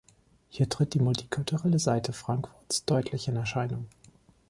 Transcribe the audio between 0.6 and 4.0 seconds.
tritt die multikulturelle Seite Frankfurts deutlich in Erscheinung.